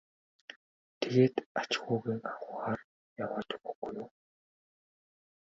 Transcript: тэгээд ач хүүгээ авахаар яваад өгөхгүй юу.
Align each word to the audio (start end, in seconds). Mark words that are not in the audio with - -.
тэгээд 0.99 1.35
ач 1.61 1.71
хүүгээ 1.83 2.17
авахаар 2.31 2.79
яваад 3.23 3.49
өгөхгүй 3.55 3.91
юу. 4.01 4.09